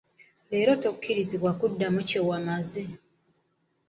Leero 0.49 0.73
tokkirizibwa 0.83 1.51
kuddamu 1.59 1.99
kye 2.09 2.21
wamaze. 2.27 2.83